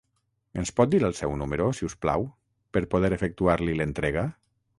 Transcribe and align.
Ens 0.61 0.69
pot 0.79 0.89
dir 0.93 1.01
el 1.09 1.13
seu 1.19 1.35
número, 1.41 1.67
si 1.81 1.89
us 1.89 1.97
plau, 2.07 2.25
per 2.79 2.83
poder 2.95 3.13
efectuar-li 3.19 3.79
l'entrega? 3.83 4.27